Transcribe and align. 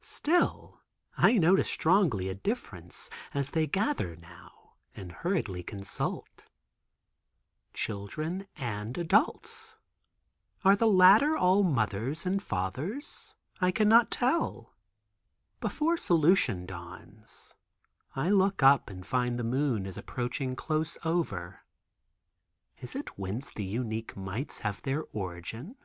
Still 0.00 0.80
I 1.18 1.36
notice 1.36 1.68
strongly 1.70 2.30
a 2.30 2.34
difference 2.34 3.10
as 3.34 3.50
they 3.50 3.66
gather 3.66 4.16
now 4.16 4.76
and 4.96 5.12
hurriedly 5.12 5.62
consult. 5.62 6.46
Children 7.74 8.46
and 8.56 8.96
adults. 8.96 9.76
Are 10.64 10.74
the 10.74 10.86
latter 10.88 11.36
all 11.36 11.62
mothers 11.64 12.24
or 12.26 12.38
fathers? 12.40 13.34
I 13.60 13.70
cannot 13.72 14.10
tell. 14.10 14.72
Before 15.60 15.98
solution 15.98 16.64
dawns 16.64 17.54
I 18.16 18.30
look 18.30 18.62
up 18.62 18.88
and 18.88 19.04
find 19.06 19.38
the 19.38 19.44
moon 19.44 19.84
is 19.84 19.98
approaching 19.98 20.56
close 20.56 20.96
over. 21.04 21.60
Is 22.78 22.96
it 22.96 23.18
whence 23.18 23.50
the 23.50 23.64
unique 23.66 24.16
mites 24.16 24.60
have 24.60 24.80
their 24.80 25.04
origin? 25.12 25.76